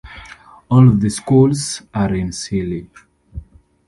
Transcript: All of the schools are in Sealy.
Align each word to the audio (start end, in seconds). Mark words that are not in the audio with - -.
All 0.71 0.87
of 0.89 0.99
the 0.99 1.11
schools 1.11 1.83
are 1.93 2.11
in 2.15 2.31
Sealy. 2.31 2.87